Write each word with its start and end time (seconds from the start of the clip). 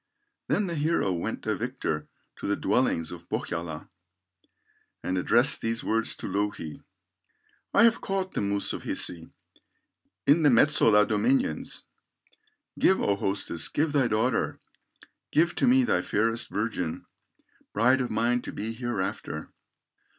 Then 0.47 0.65
the 0.65 0.73
hero 0.73 1.13
went 1.13 1.45
a 1.45 1.55
victor 1.55 2.07
To 2.37 2.47
the 2.47 2.55
dwellings 2.55 3.11
of 3.11 3.29
Pohyola, 3.29 3.87
And 5.03 5.15
addressed 5.15 5.61
these 5.61 5.83
words 5.83 6.15
to 6.15 6.27
Louhi: 6.27 6.81
"I 7.71 7.83
have 7.83 8.01
caught 8.01 8.31
the 8.33 8.41
moose 8.41 8.73
of 8.73 8.81
Hisi, 8.81 9.29
In 10.25 10.41
the 10.41 10.49
Metsola 10.49 11.07
dominions, 11.07 11.83
Give, 12.79 12.99
O 12.99 13.15
hostess, 13.15 13.67
give 13.67 13.91
thy 13.91 14.07
daughter, 14.07 14.59
Give 15.31 15.53
to 15.53 15.67
me 15.67 15.83
thy 15.83 16.01
fairest 16.01 16.49
virgin, 16.49 17.05
Bride 17.71 18.01
of 18.01 18.09
mine 18.09 18.41
to 18.41 18.51
be 18.51 18.73
hereafter." 18.73 19.53